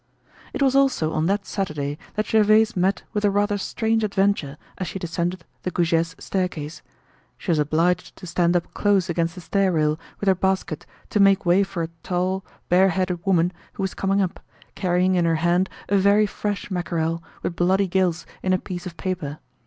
[0.51, 4.87] It was also on that Saturday that Gervaise met with a rather strange adventure as
[4.87, 6.81] she descended the Goujets' staircase.
[7.37, 11.19] She was obliged to stand up close against the stair rail with her basket to
[11.19, 14.39] make way for a tall bare headed woman who was coming up,
[14.73, 18.97] carrying in her hand a very fresh mackerel, with bloody gills, in a piece of
[18.97, 19.37] paper.